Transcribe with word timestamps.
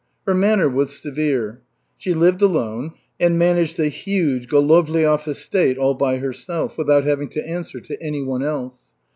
Her 0.25 0.33
manner 0.33 0.67
was 0.67 0.99
severe. 0.99 1.61
She 1.99 2.15
lived 2.15 2.41
alone, 2.41 2.93
and 3.19 3.37
managed 3.37 3.77
the 3.77 3.87
huge 3.89 4.47
Golovliov 4.47 5.27
estate 5.27 5.77
all 5.77 5.93
by 5.93 6.17
herself, 6.17 6.75
without 6.75 7.03
having 7.03 7.29
to 7.29 7.47
answer 7.47 7.79
to 7.81 8.01
any 8.01 8.23
one 8.23 8.41
else. 8.41 8.79